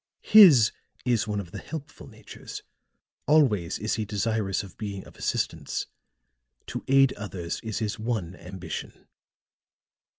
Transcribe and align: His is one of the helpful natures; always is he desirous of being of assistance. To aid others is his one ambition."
His 0.23 0.71
is 1.05 1.27
one 1.27 1.39
of 1.39 1.51
the 1.51 1.59
helpful 1.59 2.07
natures; 2.07 2.63
always 3.27 3.77
is 3.77 3.93
he 3.97 4.03
desirous 4.05 4.63
of 4.63 4.75
being 4.75 5.05
of 5.05 5.15
assistance. 5.15 5.85
To 6.65 6.83
aid 6.87 7.13
others 7.13 7.59
is 7.61 7.77
his 7.77 7.99
one 7.99 8.35
ambition." 8.35 9.05